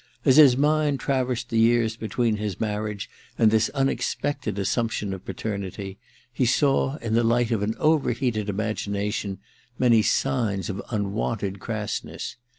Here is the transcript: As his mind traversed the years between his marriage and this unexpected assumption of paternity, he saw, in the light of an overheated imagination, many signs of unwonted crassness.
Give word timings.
As 0.25 0.37
his 0.37 0.57
mind 0.57 0.99
traversed 0.99 1.49
the 1.51 1.59
years 1.59 1.95
between 1.95 2.37
his 2.37 2.59
marriage 2.59 3.07
and 3.37 3.51
this 3.51 3.69
unexpected 3.69 4.57
assumption 4.57 5.13
of 5.13 5.23
paternity, 5.23 5.99
he 6.33 6.43
saw, 6.43 6.95
in 7.03 7.13
the 7.13 7.23
light 7.23 7.51
of 7.51 7.61
an 7.61 7.75
overheated 7.77 8.49
imagination, 8.49 9.37
many 9.77 10.01
signs 10.01 10.71
of 10.71 10.81
unwonted 10.89 11.59
crassness. 11.59 12.35